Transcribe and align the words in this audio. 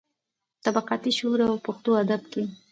طبقاتي 0.65 1.09
شعور 1.17 1.39
او 1.49 1.55
پښتو 1.65 1.89
ادب 2.03 2.21
کې. 2.31 2.43